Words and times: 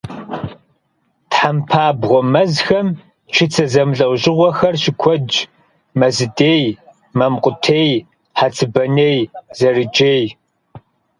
Тхьэмпабгъуэ 1.31 2.19
мэзхэм 2.33 2.87
чыцэ 3.33 3.65
зэмылӀэужьыгъуэхэр 3.71 4.75
щыкуэдщ: 4.81 5.35
мэзыдей, 5.99 6.63
мамкъутей, 7.17 7.91
хъэцыбаней, 8.37 9.19
зэрыджей. 9.59 10.23